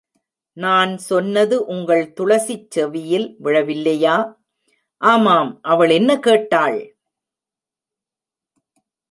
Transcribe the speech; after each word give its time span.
நான் 0.57 0.97
சொன்னது 0.97 1.65
உங்கள் 1.65 2.13
துளசிச் 2.19 2.65
செவியில் 2.69 3.37
விழவில்லையா? 3.43 4.15
ஆமாம், 5.01 5.59
அவள் 5.61 5.89
என்ன 5.89 6.19
கேட்டாள்? 6.19 6.79